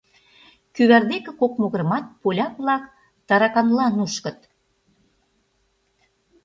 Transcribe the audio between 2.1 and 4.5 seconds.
поляк-влак тараканла нушкыт.